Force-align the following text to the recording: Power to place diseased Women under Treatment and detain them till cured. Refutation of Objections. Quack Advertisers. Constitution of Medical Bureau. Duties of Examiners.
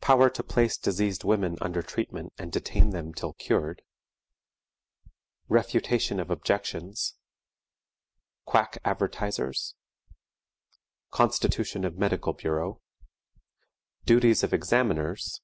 Power 0.00 0.30
to 0.30 0.44
place 0.44 0.78
diseased 0.78 1.24
Women 1.24 1.58
under 1.60 1.82
Treatment 1.82 2.32
and 2.38 2.52
detain 2.52 2.90
them 2.90 3.12
till 3.12 3.32
cured. 3.32 3.82
Refutation 5.48 6.20
of 6.20 6.30
Objections. 6.30 7.16
Quack 8.44 8.78
Advertisers. 8.84 9.74
Constitution 11.10 11.84
of 11.84 11.98
Medical 11.98 12.34
Bureau. 12.34 12.82
Duties 14.04 14.44
of 14.44 14.54
Examiners. 14.54 15.40